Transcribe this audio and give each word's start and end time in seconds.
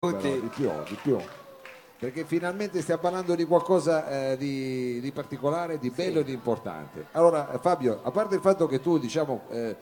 Però, 0.00 0.16
di 0.18 0.48
più, 0.54 0.70
di 0.88 0.96
più. 1.02 1.18
Perché 1.98 2.24
finalmente 2.24 2.80
stiamo 2.80 3.02
parlando 3.02 3.34
di 3.34 3.44
qualcosa 3.44 4.30
eh, 4.30 4.38
di, 4.38 4.98
di 4.98 5.12
particolare, 5.12 5.78
di 5.78 5.90
bello 5.90 6.20
e 6.20 6.24
di 6.24 6.32
importante. 6.32 7.08
Allora, 7.12 7.58
Fabio, 7.60 8.00
a 8.02 8.10
parte 8.10 8.36
il 8.36 8.40
fatto 8.40 8.66
che 8.66 8.80
tu, 8.80 8.96
diciamo, 8.96 9.42
eh, 9.50 9.76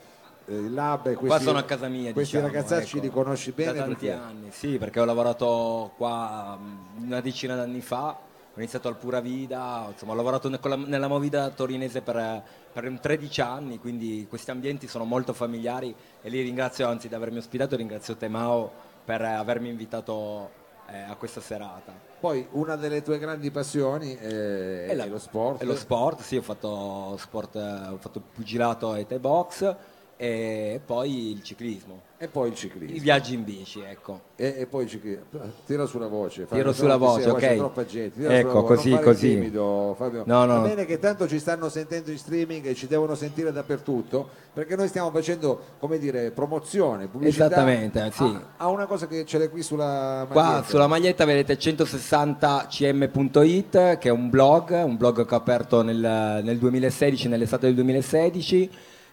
eh, 0.47 0.55
il 0.57 0.75
lab 0.75 1.07
e 1.07 1.15
questi, 1.15 1.27
Qua 1.27 1.39
sono 1.39 1.59
a 1.59 1.63
casa 1.63 1.87
mia, 1.87 2.13
questi 2.13 2.35
diciamo, 2.35 2.53
ragazzacci 2.53 2.97
ecco, 2.97 3.07
li 3.07 3.13
conosci 3.13 3.53
bene? 3.53 3.75
Da 3.75 3.79
tanti 3.85 4.07
perché- 4.07 4.13
anni, 4.13 4.51
sì, 4.51 4.77
perché 4.77 4.99
ho 4.99 5.05
lavorato 5.05 5.93
qua 5.97 6.59
mh, 6.61 7.05
una 7.05 7.21
decina 7.21 7.55
d'anni 7.55 7.81
fa, 7.81 8.09
ho 8.09 8.59
iniziato 8.61 8.89
al 8.89 8.97
Pura 8.97 9.21
Vida, 9.21 9.87
insomma 9.89 10.15
ho 10.15 10.17
lavorato 10.17 10.51
nella 10.85 11.07
Movida 11.07 11.51
torinese 11.51 12.01
per, 12.03 12.43
per 12.73 12.89
un 12.89 12.99
13 12.99 13.41
anni, 13.41 13.79
quindi 13.79 14.27
questi 14.29 14.51
ambienti 14.51 14.89
sono 14.89 15.05
molto 15.05 15.33
familiari 15.33 15.95
e 16.21 16.29
li 16.29 16.43
ringrazio 16.43 16.89
anzi 16.89 17.07
di 17.07 17.15
avermi 17.15 17.39
ospitato, 17.39 17.77
ringrazio 17.77 18.17
te 18.17 18.27
Mao 18.27 18.88
per 19.09 19.23
avermi 19.23 19.71
invitato 19.71 20.51
eh, 20.91 20.99
a 21.01 21.15
questa 21.15 21.41
serata. 21.41 21.95
Poi 22.21 22.47
una 22.51 22.77
delle 22.77 23.01
tue 23.01 23.19
grandi 23.19 23.51
passioni 23.51 24.15
eh, 24.19 24.85
è, 24.85 24.95
la- 24.95 25.07
lo 25.07 25.19
sport. 25.19 25.63
È 25.63 25.65
lo 25.65 25.77
sport, 25.77 26.21
sì, 26.21 26.37
ho 26.37 26.43
fatto 26.43 27.17
sport, 27.17 27.57
eh, 27.57 27.89
ho 27.89 27.97
fatto 27.97 28.21
pugilato 28.21 28.95
e 28.95 29.07
Thai 29.07 29.19
box 29.19 29.75
e 30.21 30.81
poi 30.85 31.31
il 31.31 31.45
ciclismo, 31.45 32.01
E 32.19 32.27
poi 32.27 32.49
il 32.49 32.55
i 32.55 32.57
ciclismo. 32.57 33.01
viaggi 33.01 33.35
in 33.35 33.45
bici, 33.45 33.81
ecco. 33.81 34.23
E, 34.35 34.57
e 34.59 34.67
poi 34.67 34.83
il 34.83 34.91
ciclismo. 34.91 35.23
Tira 35.65 35.87
sulla 35.87 36.09
voce. 36.09 36.45
Tiro 36.47 36.73
se 36.73 36.79
sulla 36.81 36.97
voce, 36.97 37.23
sei- 37.23 37.31
ok. 37.31 37.55
troppa 37.57 37.85
gente. 37.85 38.19
Tira 38.19 38.37
Ecco, 38.37 38.49
sulla 38.49 38.61
voce, 38.63 38.75
così, 38.75 38.99
così. 39.05 39.29
timido, 39.29 39.95
Fabio. 39.97 40.25
No, 40.27 40.45
no. 40.45 40.61
Va 40.61 40.67
bene 40.67 40.87
che 40.87 40.99
tanto 40.99 41.29
ci 41.29 41.39
stanno 41.39 41.69
sentendo 41.69 42.11
in 42.11 42.19
streaming 42.19 42.67
e 42.67 42.75
ci 42.75 42.89
devono 42.89 43.15
sentire 43.15 43.53
dappertutto, 43.53 44.29
perché 44.53 44.75
noi 44.75 44.89
stiamo 44.89 45.13
facendo, 45.13 45.61
come 45.79 45.99
dire, 46.01 46.33
promozione, 46.33 47.07
pubblicità. 47.07 47.47
Esattamente, 47.47 48.11
sì. 48.13 48.25
A, 48.25 48.43
a 48.57 48.69
una 48.71 48.87
cosa 48.87 49.07
che 49.07 49.25
ce 49.25 49.39
l'hai 49.39 49.49
qui 49.49 49.63
sulla 49.63 50.27
Qua 50.29 50.43
maglietta. 50.43 50.69
sulla 50.69 50.89
maglietta 50.89 51.25
vedete 51.25 51.57
160cm.it 51.57 53.99
che 53.99 54.09
è 54.09 54.13
un 54.13 54.31
blog, 54.31 54.71
un 54.85 54.97
blog 54.97 55.25
che 55.25 55.33
ho 55.35 55.39
aperto 55.39 55.83
nel, 55.83 56.41
nel 56.43 56.59
2016, 56.59 57.29
nell'estate 57.29 57.67
del 57.67 57.77
2016. 57.77 58.71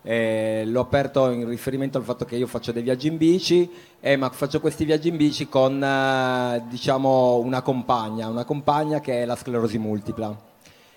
Eh, 0.07 0.65
l'ho 0.67 0.81
aperto 0.81 1.31
in 1.31 1.47
riferimento 1.47 1.97
al 1.97 2.03
fatto 2.03 2.25
che 2.25 2.35
io 2.35 2.45
faccio 2.45 2.71
dei 2.71 2.83
viaggi 2.83 3.07
in 3.07 3.17
bici, 3.17 3.67
eh, 3.99 4.15
ma 4.17 4.29
faccio 4.29 4.59
questi 4.59 4.85
viaggi 4.85 5.07
in 5.07 5.17
bici 5.17 5.49
con 5.49 5.83
eh, 5.83 6.63
diciamo 6.69 7.39
una 7.39 7.63
compagna, 7.63 8.27
una 8.27 8.45
compagna 8.45 8.99
che 8.99 9.23
è 9.23 9.25
la 9.25 9.35
sclerosi 9.35 9.79
multipla. 9.79 10.53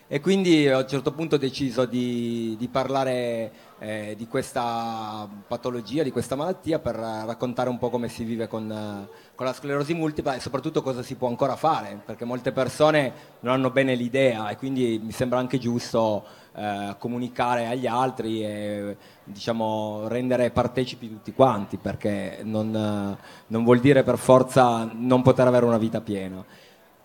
E 0.07 0.21
quindi 0.21 0.69
a 0.69 0.77
un 0.77 0.89
certo 0.89 1.13
punto 1.13 1.37
ho 1.37 1.39
deciso 1.39 1.87
di, 1.87 2.55
di 2.59 2.69
parlare 2.69 3.51
eh, 3.79 4.15
di 4.17 4.27
questa 4.27 5.29
patologia, 5.47 6.03
di 6.03 6.11
questa 6.11 6.35
malattia, 6.35 6.79
per 6.79 6.97
raccontare 6.97 7.69
un 7.69 7.79
po' 7.79 7.91
come 7.91 8.09
si 8.09 8.25
vive 8.25 8.49
con, 8.49 8.71
eh, 8.71 9.09
con 9.35 9.47
la 9.47 9.53
sclerosi 9.53 9.95
multipla 9.95 10.35
e 10.35 10.41
soprattutto 10.41 10.83
cosa 10.83 11.03
si 11.03 11.15
può 11.15 11.29
ancora 11.29 11.57
fare, 11.57 12.01
perché 12.05 12.25
molte 12.25 12.53
persone 12.53 13.13
non 13.41 13.53
hanno 13.55 13.71
bene 13.71 13.95
l'idea 13.95 14.49
e 14.49 14.57
quindi 14.57 15.01
mi 15.03 15.13
sembra 15.13 15.39
anche 15.39 15.59
giusto 15.59 16.25
eh, 16.55 16.97
comunicare 16.99 17.67
agli 17.67 17.87
altri 17.87 18.43
e 18.45 18.97
diciamo, 19.23 20.09
rendere 20.09 20.51
partecipi 20.51 21.09
tutti 21.09 21.33
quanti, 21.33 21.77
perché 21.77 22.41
non, 22.43 22.75
eh, 22.75 23.25
non 23.47 23.65
vuol 23.65 23.79
dire 23.79 24.03
per 24.03 24.19
forza 24.19 24.91
non 24.93 25.23
poter 25.23 25.47
avere 25.47 25.65
una 25.65 25.79
vita 25.79 26.01
piena. 26.01 26.45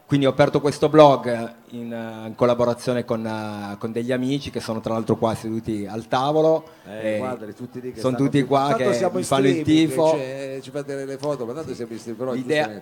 Quindi 0.06 0.26
ho 0.26 0.30
aperto 0.30 0.62
questo 0.62 0.90
blog 0.90 1.54
in, 1.70 1.92
eh, 1.92 2.28
in 2.28 2.36
collaborazione 2.36 3.06
con, 3.06 3.26
eh, 3.26 3.78
con 3.80 3.92
degli 3.92 4.12
amici 4.12 4.52
che 4.52 4.60
sono 4.60 4.80
tra 4.80 4.94
l'altro 4.94 5.16
qua 5.16 5.34
seduti 5.34 5.88
al 5.90 6.08
tavolo. 6.08 6.66
Eh, 6.86 7.16
e 7.16 7.18
guardali, 7.18 7.54
tutti 7.56 7.82
lì 7.82 7.94
che 7.94 8.00
sono 8.00 8.16
tutti 8.18 8.44
qua 8.44 8.76
che 8.78 9.10
mi 9.12 9.24
fanno 9.24 9.48
il 9.48 9.64
tifo. 9.64 10.10
cioè, 10.10 10.60
ci 10.62 10.70
fate 10.72 11.06
le 11.06 11.18
foto, 11.18 11.46
ma 11.46 11.54
tanto 11.54 11.74
siamo 11.74 11.94
in 11.94 11.98
streaming, 12.00 12.24
però 12.24 12.36
L'idea, 12.36 12.82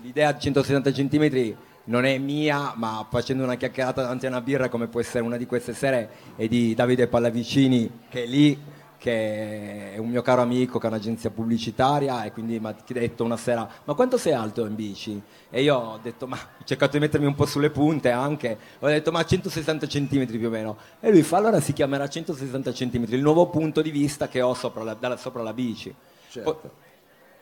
l'idea 0.00 0.32
di 0.32 0.40
170 0.40 0.90
cm 0.90 1.54
non 1.84 2.04
è 2.04 2.16
mia, 2.18 2.72
ma 2.76 3.06
facendo 3.10 3.42
una 3.42 3.56
chiacchierata 3.56 4.02
davanti 4.02 4.26
a 4.26 4.28
una 4.28 4.40
birra 4.40 4.68
come 4.68 4.86
può 4.86 5.00
essere 5.00 5.24
una 5.24 5.36
di 5.36 5.46
queste 5.46 5.74
sere 5.74 6.08
è 6.36 6.46
di 6.46 6.74
Davide 6.74 7.08
Pallavicini 7.08 7.90
che 8.08 8.24
è 8.24 8.26
lì, 8.26 8.58
che 9.02 9.94
è 9.94 9.98
un 9.98 10.10
mio 10.10 10.22
caro 10.22 10.42
amico 10.42 10.78
che 10.78 10.86
ha 10.86 10.88
un'agenzia 10.88 11.30
pubblicitaria 11.30 12.22
e 12.22 12.30
quindi 12.30 12.60
mi 12.60 12.68
ha 12.68 12.74
detto 12.86 13.24
una 13.24 13.36
sera 13.36 13.68
ma 13.82 13.94
quanto 13.94 14.16
sei 14.16 14.32
alto 14.32 14.64
in 14.64 14.76
bici? 14.76 15.20
E 15.50 15.60
io 15.60 15.74
ho 15.76 15.98
detto 16.00 16.28
ma 16.28 16.36
ho 16.36 16.62
cercato 16.62 16.92
di 16.92 17.00
mettermi 17.00 17.26
un 17.26 17.34
po' 17.34 17.44
sulle 17.44 17.70
punte 17.70 18.10
anche, 18.10 18.56
ho 18.78 18.86
detto 18.86 19.10
ma 19.10 19.24
160 19.24 19.88
cm 19.88 20.26
più 20.26 20.46
o 20.46 20.50
meno 20.50 20.76
e 21.00 21.10
lui 21.10 21.24
fa 21.24 21.38
allora 21.38 21.58
si 21.58 21.72
chiamerà 21.72 22.08
160 22.08 22.70
cm, 22.70 23.06
il 23.08 23.22
nuovo 23.22 23.48
punto 23.48 23.82
di 23.82 23.90
vista 23.90 24.28
che 24.28 24.40
ho 24.40 24.54
sopra 24.54 24.84
la, 24.84 24.94
dalla- 24.94 25.16
sopra 25.16 25.42
la 25.42 25.52
bici. 25.52 25.92
Certo. 26.28 26.54
Poi- 26.54 26.70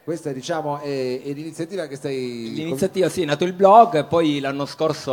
Questa 0.02 0.32
diciamo 0.32 0.78
è, 0.78 1.22
è 1.22 1.32
l'iniziativa 1.34 1.86
che 1.86 1.96
stai... 1.96 2.52
L'iniziativa 2.54 3.10
sì, 3.10 3.20
è 3.20 3.26
nato 3.26 3.44
il 3.44 3.52
blog, 3.52 4.06
poi 4.06 4.40
l'anno 4.40 4.64
scorso 4.64 5.12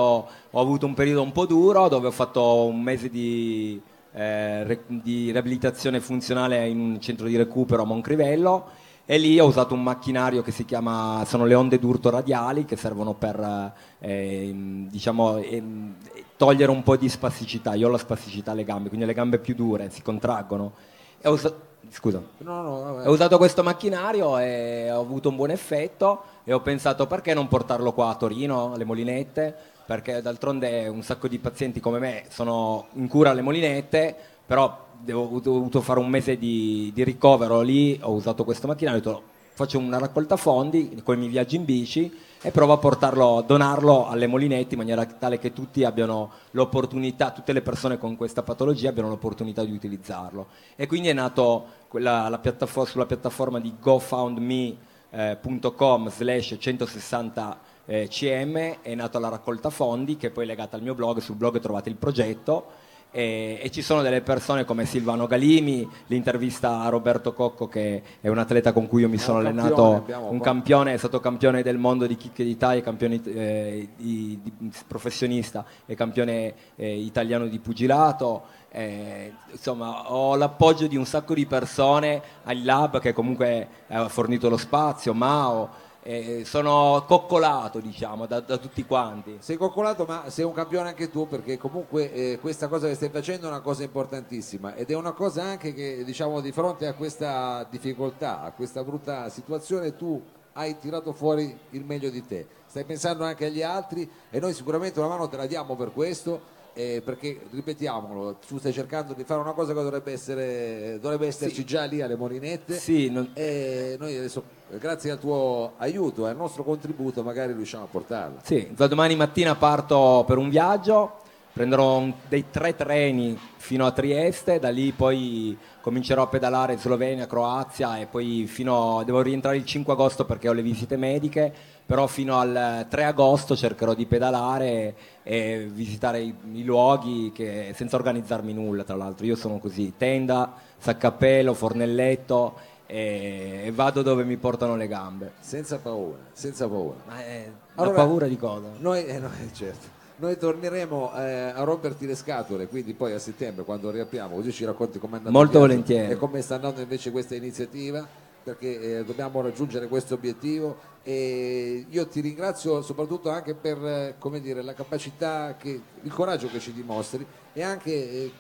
ho 0.50 0.62
avuto 0.62 0.86
un 0.86 0.94
periodo 0.94 1.24
un 1.24 1.34
po' 1.34 1.46
duro 1.46 1.90
dove 1.90 2.08
ho 2.08 2.12
fatto 2.12 2.64
un 2.68 2.82
mese 2.82 3.10
di, 3.10 3.80
eh, 4.18 4.80
di 4.88 5.32
riabilitazione 5.32 6.00
funzionale 6.00 6.68
in 6.68 6.80
un 6.80 7.00
centro 7.00 7.28
di 7.28 7.38
recupero 7.38 7.84
a 7.84 7.86
Moncrivello 7.86 8.70
e 9.06 9.18
lì 9.20 9.40
ho 9.40 9.46
usato 9.46 9.76
un 9.76 9.84
macchinario 9.84 10.42
che 10.42 10.52
si 10.52 10.66
chiama, 10.66 11.24
sono 11.26 11.46
le 11.46 11.54
onde 11.54 11.78
d'urto 11.78 12.10
radiali 12.10 12.66
che 12.66 12.76
servono 12.76 13.14
per 13.14 13.74
eh, 14.00 14.52
diciamo, 14.90 15.38
ehm, 15.38 15.96
togliere 16.36 16.72
un 16.72 16.84
po' 16.84 16.98
di 16.98 17.08
spasticità, 17.08 17.76
io 17.76 17.88
ho 17.88 17.92
la 17.92 17.98
spasticità 17.98 18.52
alle 18.52 18.64
gambe, 18.64 18.90
quindi 18.90 19.06
le 19.06 19.14
gambe 19.14 19.38
più 19.38 19.54
dure 19.54 19.90
si 19.92 20.02
contraggono. 20.02 20.74
E 21.22 21.28
ho 21.28 21.34
usa- 21.34 21.54
Scusa. 21.90 22.22
No, 22.40 22.62
no. 22.62 23.02
Ho 23.06 23.12
usato 23.12 23.38
questo 23.38 23.64
macchinario 23.64 24.38
e 24.40 24.92
ho 24.92 25.00
avuto 25.00 25.30
un 25.30 25.38
buon 25.38 25.52
effetto 25.52 26.22
e 26.44 26.52
ho 26.52 26.60
pensato 26.60 27.08
perché 27.08 27.34
non 27.34 27.48
portarlo 27.48 27.94
qua 27.94 28.10
a 28.10 28.16
Torino, 28.16 28.74
alle 28.74 28.84
Molinette, 28.84 29.56
perché 29.86 30.22
d'altronde 30.22 30.88
un 30.90 31.02
sacco 31.02 31.30
di 31.30 31.40
pazienti 31.40 31.80
come 31.80 32.00
me 32.00 32.26
sono 32.30 32.88
in 32.94 33.08
cura 33.08 33.30
alle 33.30 33.42
Molinette, 33.42 34.14
però 34.46 34.86
devo- 35.00 35.30
ho 35.32 35.40
dovuto 35.40 35.80
fare 35.82 36.00
un 36.00 36.10
mese 36.10 36.38
di, 36.38 36.92
di 36.94 37.04
ricovero 37.06 37.62
lì, 37.62 37.98
ho 38.04 38.12
usato 38.12 38.44
questo 38.44 38.68
macchinario, 38.68 39.00
ho 39.00 39.04
detto 39.04 39.24
faccio 39.58 39.80
una 39.80 39.98
raccolta 39.98 40.38
fondi 40.38 41.02
con 41.04 41.16
i 41.16 41.18
miei 41.18 41.32
viaggi 41.32 41.56
in 41.56 41.66
bici 41.66 42.16
e 42.40 42.52
provo 42.52 42.74
a 42.74 42.78
portarlo, 42.78 43.44
donarlo 43.46 44.08
alle 44.08 44.28
Molinette 44.28 44.76
in 44.76 44.82
maniera 44.82 45.04
tale 45.04 45.40
che 45.40 45.52
tutti 45.52 45.84
abbiano 45.84 46.30
l'opportunità, 46.52 47.32
tutte 47.32 47.54
le 47.54 47.64
persone 47.64 47.98
con 47.98 48.16
questa 48.18 48.44
patologia 48.44 48.90
abbiano 48.90 49.10
l'opportunità 49.10 49.64
di 49.64 49.72
utilizzarlo. 49.72 50.50
E 50.76 50.86
quindi 50.86 51.08
è 51.08 51.14
nato 51.14 51.66
quella- 51.88 52.30
la 52.30 52.38
piattafo- 52.38 52.86
sulla 52.86 53.08
piattaforma 53.08 53.60
di 53.60 53.74
gofoundme.com 53.82 56.12
slash 56.12 56.56
160 56.60 57.60
eh, 57.86 58.08
cm 58.10 58.82
è 58.84 58.94
nata 58.94 59.18
la 59.18 59.30
raccolta 59.30 59.72
fondi 59.72 60.18
che 60.18 60.30
poi 60.30 60.44
è 60.44 60.48
legata 60.48 60.76
al 60.76 60.84
mio 60.84 60.94
blog, 60.94 61.18
sul 61.18 61.36
blog 61.36 61.60
trovate 61.60 61.90
il 61.90 61.96
progetto 61.96 62.86
e, 63.12 63.60
e 63.62 63.72
ci 63.72 63.82
sono 63.82 64.02
delle 64.02 64.22
persone 64.22 64.66
come 64.66 64.86
Silvano 64.86 65.28
Galimi, 65.28 65.88
l'intervista 66.08 66.82
a 66.82 66.90
Roberto 66.90 67.34
Cocco 67.34 67.68
che 67.68 68.04
è 68.22 68.28
un 68.28 68.38
atleta 68.38 68.74
con 68.74 68.88
cui 68.88 69.02
io 69.02 69.10
mi 69.10 69.16
un 69.16 69.22
sono 69.22 69.42
campione, 69.42 69.62
allenato, 69.62 69.96
abbiamo 69.96 70.30
un 70.30 70.40
campione, 70.40 70.94
è 70.94 70.98
stato 70.98 71.20
campione 71.20 71.64
del 71.64 71.78
mondo 71.78 72.06
di 72.06 72.16
chicche 72.16 72.44
d'Italia, 72.44 72.82
campione 72.82 73.22
eh, 73.24 73.90
di- 73.96 74.40
di- 74.42 74.72
professionista 74.88 75.66
e 75.86 75.96
campione 75.96 76.54
eh, 76.76 76.96
italiano 77.00 77.48
di 77.48 77.60
pugilato. 77.60 78.56
Eh, 78.70 79.34
insomma, 79.52 80.12
ho 80.12 80.36
l'appoggio 80.36 80.88
di 80.88 80.98
un 80.98 81.06
sacco 81.06 81.34
di 81.34 81.46
persone 81.46 82.22
al 82.44 82.64
lab 82.64 83.00
che 83.00 83.14
comunque 83.14 83.68
ha 83.88 84.08
fornito 84.10 84.50
lo 84.50 84.58
spazio, 84.58 85.14
Mao. 85.14 85.86
Eh, 86.08 86.46
sono 86.46 87.04
coccolato, 87.06 87.80
diciamo, 87.80 88.28
da, 88.28 88.40
da 88.40 88.56
tutti 88.58 88.86
quanti. 88.86 89.40
Sei 89.42 89.58
coccolato 89.58 90.06
ma 90.06 90.30
sei 90.30 90.46
un 90.46 90.54
campione 90.54 90.88
anche 90.88 91.12
tu 91.12 91.28
perché 91.28 91.58
comunque 91.58 92.14
eh, 92.14 92.40
questa 92.40 92.70
cosa 92.70 92.88
che 92.88 92.96
stai 92.96 93.10
facendo 93.10 93.48
è 93.48 93.50
una 93.50 93.60
cosa 93.60 93.84
importantissima 93.84 94.74
ed 94.76 94.90
è 94.90 94.96
una 94.96 95.12
cosa 95.12 95.44
anche 95.44 95.74
che 95.74 96.06
diciamo 96.06 96.40
di 96.40 96.54
fronte 96.54 96.88
a 96.88 96.94
questa 96.94 97.68
difficoltà, 97.70 98.42
a 98.42 98.52
questa 98.52 98.86
brutta 98.86 99.28
situazione 99.28 99.98
tu 99.98 100.24
hai 100.54 100.80
tirato 100.80 101.12
fuori 101.12 101.60
il 101.72 101.84
meglio 101.84 102.10
di 102.10 102.26
te, 102.26 102.48
stai 102.68 102.86
pensando 102.86 103.26
anche 103.26 103.48
agli 103.48 103.62
altri 103.62 104.10
e 104.30 104.40
noi 104.40 104.54
sicuramente 104.54 105.00
una 105.00 105.10
mano 105.10 105.28
te 105.28 105.36
la 105.36 105.46
diamo 105.46 105.76
per 105.76 105.92
questo. 105.92 106.56
Eh, 106.78 107.02
perché 107.04 107.40
ripetiamolo, 107.50 108.36
tu 108.48 108.60
stai 108.60 108.72
cercando 108.72 109.14
di 109.14 109.24
fare 109.24 109.40
una 109.42 109.54
cosa 109.54 109.74
che 109.74 109.82
dovrebbe 109.82 110.12
essere 110.12 111.00
dovrebbe 111.02 111.26
esserci 111.26 111.66
già 111.66 111.86
lì 111.86 112.02
alle 112.02 112.16
molinette. 112.16 112.76
Sì, 112.78 113.10
non- 113.10 113.32
e 113.34 113.96
noi 114.00 114.16
adesso 114.16 114.44
grazie 114.80 115.10
al 115.10 115.18
tuo 115.20 115.74
aiuto 115.78 116.28
e 116.28 116.30
al 116.30 116.36
nostro 116.36 116.64
contributo 116.64 117.24
magari 117.24 117.54
riusciamo 117.54 117.86
a 117.86 117.88
portarla. 117.88 118.42
Sì, 118.44 118.70
da 118.76 118.86
domani 118.86 119.16
mattina 119.16 119.56
parto 119.56 120.24
per 120.28 120.38
un 120.38 120.50
viaggio, 120.50 121.22
prenderò 121.58 121.98
un- 121.98 122.14
dei 122.30 122.46
tre 122.52 122.76
treni 122.76 123.36
fino 123.58 123.88
a 123.88 123.92
Trieste, 123.92 124.60
da 124.60 124.70
lì 124.70 124.92
poi 124.92 125.58
comincerò 125.82 126.22
a 126.22 126.28
pedalare 126.28 126.74
in 126.74 126.80
Slovenia, 126.80 127.26
Croazia 127.26 127.98
e 127.98 128.06
poi 128.06 128.46
fino 128.46 129.02
devo 129.04 129.22
rientrare 129.22 129.58
il 129.58 129.66
5 129.66 129.94
agosto 129.94 130.24
perché 130.26 130.48
ho 130.50 130.54
le 130.54 130.62
visite 130.62 130.98
mediche, 130.98 131.52
però 131.84 132.06
fino 132.06 132.38
al 132.40 132.86
3 132.88 133.06
agosto 133.06 133.56
cercherò 133.56 133.96
di 133.96 134.06
pedalare 134.06 134.96
e 135.24 135.68
visitare 135.72 136.20
i, 136.22 136.36
i 136.54 136.64
luoghi 136.64 137.32
che- 137.34 137.72
senza 137.76 137.96
organizzarmi 137.96 138.54
nulla, 138.54 138.84
tra 138.84 138.96
l'altro. 138.96 139.26
Io 139.26 139.36
sono 139.36 139.58
così, 139.58 139.94
tenda, 139.98 140.54
saccappello, 140.78 141.56
fornelletto 141.56 142.54
e, 142.86 143.72
vado 143.74 144.04
dove 144.04 144.24
mi 144.24 144.38
portano 144.38 144.76
le 144.76 144.88
gambe. 144.88 145.32
senza 145.40 145.80
paura, 145.80 146.20
senza 146.34 146.68
paura. 146.68 146.98
Ma 147.08 147.20
è 147.26 147.50
Allora- 147.76 147.98
la 147.98 148.04
paura 148.04 148.28
di 148.28 148.38
cosa? 148.38 148.68
Noi, 148.78 149.04
eh, 149.06 149.18
no, 149.20 149.28
eh, 149.42 149.52
certo. 149.54 149.96
Noi 150.20 150.36
torneremo 150.36 151.14
eh, 151.16 151.32
a 151.54 151.62
romperti 151.62 152.08
le 152.08 152.16
scatole, 152.16 152.68
quindi 152.68 152.94
poi 152.94 153.14
a 153.14 153.20
settembre 153.20 153.64
quando 153.64 153.92
riapriamo, 153.92 154.36
così 154.36 154.52
ci 154.52 154.66
racconti 154.66 154.98
com'è 154.98 155.18
andato 155.18 155.32
Molto 155.32 155.60
volentieri. 155.60 156.12
e 156.12 156.16
come 156.16 156.42
sta 156.42 156.56
andando 156.56 156.82
invece 156.82 157.12
questa 157.12 157.36
iniziativa, 157.36 158.08
perché 158.44 159.00
eh, 159.00 159.04
dobbiamo 159.04 159.42
raggiungere 159.42 159.88
questo 159.88 160.16
obiettivo 160.16 160.96
e 161.04 161.86
io 161.88 162.08
ti 162.08 162.22
ringrazio 162.22 162.82
soprattutto 162.82 163.30
anche 163.30 163.54
per 163.54 163.78
eh, 163.86 164.16
come 164.18 164.42
dire, 164.42 164.64
la 164.64 164.74
capacità, 164.74 165.56
che, 165.56 165.82
il 166.02 166.12
coraggio 166.12 166.48
che 166.48 166.60
ci 166.60 166.74
dimostri 166.74 167.24
e 167.54 167.62
anche 167.62 167.92
eh, 167.92 168.32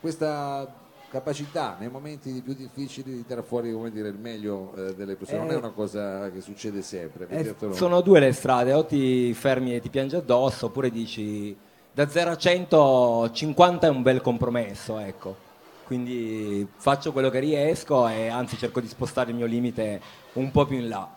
questa 0.00 0.70
capacità 1.10 1.76
nei 1.78 1.88
momenti 1.88 2.40
più 2.42 2.54
difficili 2.54 3.12
di 3.14 3.26
tirare 3.26 3.46
fuori 3.46 3.72
come 3.72 3.90
dire, 3.90 4.08
il 4.08 4.18
meglio 4.18 4.72
eh, 4.76 4.94
delle 4.94 5.14
persone, 5.14 5.38
non 5.38 5.50
è 5.50 5.54
Eh, 5.54 5.56
una 5.56 5.70
cosa 5.70 6.30
che 6.30 6.40
succede 6.40 6.82
sempre. 6.82 7.26
Eh, 7.28 7.54
sono 7.70 8.00
due 8.00 8.20
le 8.20 8.32
strade, 8.32 8.72
o 8.72 8.84
ti 8.84 9.32
fermi 9.34 9.74
e 9.74 9.80
ti 9.80 9.88
piangi 9.90 10.16
addosso, 10.16 10.66
oppure 10.66 10.90
dici 10.90 11.56
da 11.92 12.08
0 12.08 12.30
a 12.30 12.36
100 12.36 13.30
50 13.32 13.86
è 13.86 13.90
un 13.90 14.02
bel 14.02 14.20
compromesso, 14.20 14.98
ecco. 14.98 15.36
Quindi 15.84 16.66
faccio 16.76 17.12
quello 17.12 17.28
che 17.30 17.40
riesco 17.40 18.08
e 18.08 18.28
anzi 18.28 18.56
cerco 18.56 18.80
di 18.80 18.88
spostare 18.88 19.30
il 19.30 19.36
mio 19.36 19.46
limite 19.46 20.00
un 20.34 20.50
po' 20.50 20.64
più 20.64 20.78
in 20.78 20.88
là. 20.88 21.08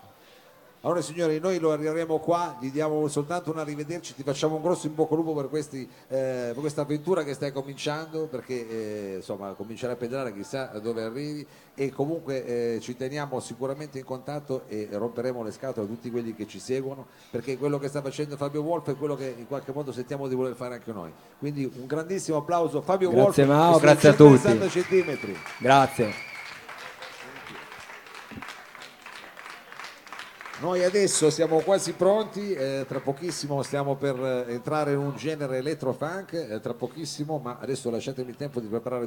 Allora 0.82 1.02
signori, 1.02 1.40
noi 1.40 1.58
lo 1.58 1.72
arriveremo 1.72 2.20
qua, 2.20 2.58
gli 2.62 2.70
diamo 2.72 3.08
soltanto 3.08 3.52
un 3.52 3.58
arrivederci, 3.58 4.14
ti 4.14 4.24
facciamo 4.24 4.56
un 4.56 4.62
grosso 4.62 4.86
in 4.86 4.94
bocca 4.94 5.16
al 5.16 5.20
lupo 5.20 5.34
per, 5.34 5.50
questi, 5.50 5.82
eh, 6.08 6.52
per 6.54 6.58
questa 6.60 6.82
avventura 6.82 7.24
che 7.24 7.34
stai 7.34 7.52
cominciando, 7.52 8.28
perché 8.28 8.70
eh, 8.70 9.16
insomma 9.16 9.54
comincerai 9.54 9.96
a 9.96 9.98
pedalare 9.98 10.34
chissà 10.34 10.68
dove 10.80 11.02
arrivi 11.02 11.46
e 11.74 11.92
comunque 11.92 12.46
eh, 12.76 12.80
ci 12.80 12.96
teniamo 12.96 13.40
sicuramente 13.40 13.98
in 13.98 14.06
contatto 14.06 14.64
e 14.68 14.88
romperemo 14.92 15.44
le 15.44 15.52
scatole 15.52 15.88
a 15.88 15.90
tutti 15.90 16.12
quelli 16.12 16.36
che 16.36 16.48
ci 16.48 16.60
seguono, 16.60 17.08
perché 17.32 17.58
quello 17.58 17.80
che 17.80 17.88
sta 17.88 18.02
facendo 18.02 18.38
Fabio 18.38 18.62
Wolf 18.62 18.92
è 18.92 18.96
quello 18.96 19.16
che 19.16 19.34
in 19.36 19.48
qualche 19.48 19.72
modo 19.72 19.92
sentiamo 19.92 20.28
di 20.28 20.36
voler 20.36 20.56
fare 20.56 20.76
anche 20.76 20.92
noi. 20.92 21.12
Quindi 21.40 21.66
un 21.66 21.88
grandissimo 21.88 22.38
applauso 22.38 22.82
Fabio 22.82 23.10
Grazie, 23.10 23.46
Wolf. 23.46 23.58
Mao, 23.60 23.80
grazie 23.80 24.10
a 24.10 24.14
tutti. 24.14 24.42
160 24.42 24.70
centimetri. 24.70 25.36
Grazie. 25.60 26.27
Noi 30.60 30.84
adesso 30.84 31.30
siamo 31.30 31.60
quasi 31.60 31.94
pronti, 31.94 32.52
eh, 32.52 32.84
tra 32.88 33.00
pochissimo 33.00 33.62
stiamo 33.62 33.96
per 33.96 34.16
eh, 34.48 34.54
entrare 34.54 34.94
in 34.94 34.98
un 34.98 35.16
genere 35.16 35.58
elettrofunk, 35.58 36.34
eh, 36.34 36.60
tra 36.60 36.74
pochissimo, 36.74 37.38
ma 37.38 37.60
adesso 37.62 37.92
lasciatemi 37.92 38.32
il 38.32 38.36
tempo 38.36 38.60
di 38.60 38.66
preparare 38.66 39.06